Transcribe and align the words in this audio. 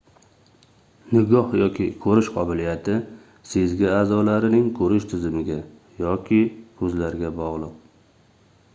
nigoh 1.15 1.51
yoki 1.63 1.85
koʻrish 2.05 2.29
qobiliyati 2.37 2.95
sezgi 3.51 3.89
aʼzolarining 3.99 4.67
koʻrish 4.81 5.07
tizimiga 5.13 5.59
yoki 6.05 6.43
koʻzlarga 6.81 7.35
bogʻliq 7.43 7.77